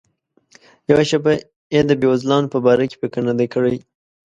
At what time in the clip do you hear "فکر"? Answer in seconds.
3.01-3.21